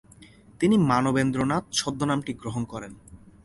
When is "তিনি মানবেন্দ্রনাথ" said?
0.59-1.63